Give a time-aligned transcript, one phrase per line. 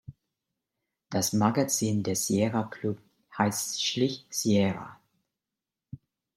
[1.11, 2.99] Das Magazin des Sierra Club
[3.37, 4.99] heißt schlicht "Sierra".